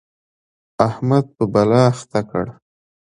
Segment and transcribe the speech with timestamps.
[0.87, 2.45] احمد يې په بلا اخته کړ.